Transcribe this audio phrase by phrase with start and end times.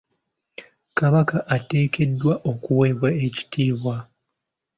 [0.97, 3.95] Kabaka ateekeddwa okuweebwa ekitiibwa.